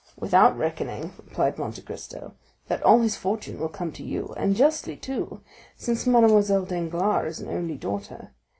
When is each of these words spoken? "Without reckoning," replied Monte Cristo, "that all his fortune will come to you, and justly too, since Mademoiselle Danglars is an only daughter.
"Without 0.17 0.57
reckoning," 0.57 1.13
replied 1.23 1.59
Monte 1.59 1.83
Cristo, 1.83 2.33
"that 2.69 2.81
all 2.81 3.01
his 3.01 3.15
fortune 3.15 3.59
will 3.59 3.69
come 3.69 3.91
to 3.91 4.03
you, 4.03 4.33
and 4.35 4.55
justly 4.55 4.97
too, 4.97 5.41
since 5.77 6.07
Mademoiselle 6.07 6.65
Danglars 6.65 7.35
is 7.35 7.41
an 7.47 7.55
only 7.55 7.75
daughter. 7.77 8.33